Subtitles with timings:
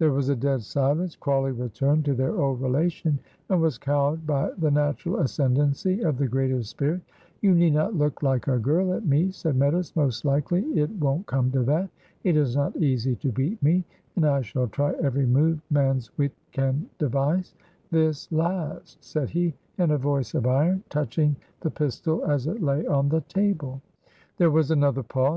[0.00, 1.14] There was a dead silence!
[1.14, 6.26] Crawley returned to their old relation, and was cowed by the natural ascendency of the
[6.26, 7.00] greater spirit.
[7.42, 11.26] "You need not look like a girl at me," said Meadows, "most likely it won't
[11.26, 11.88] come to that.
[12.24, 13.84] It is not easy to beat me,
[14.16, 17.54] and I shall try every move man's wit can devise
[17.92, 22.84] this last," said he, in a voice of iron, touching the pistol as it lay
[22.88, 23.80] on the table.
[24.38, 25.30] There was another pause.